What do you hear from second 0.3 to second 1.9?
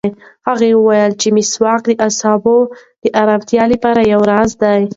هغه وویل چې مسواک